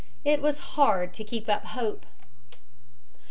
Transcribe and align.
It 0.25 0.41
was 0.41 0.57
hard 0.73 1.13
to 1.13 1.23
keep 1.23 1.47
up 1.47 1.63
hope. 1.63 2.07